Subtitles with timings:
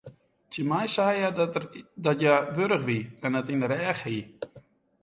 [0.49, 1.29] Tsjin my sei hja
[2.05, 4.25] dat hja wurch wie en it yn de rêch hie.